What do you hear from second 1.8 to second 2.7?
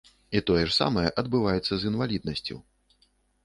з інваліднасцю.